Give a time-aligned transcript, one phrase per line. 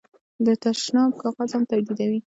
[0.45, 2.19] د تشناب کاغذ هم تولیدوي.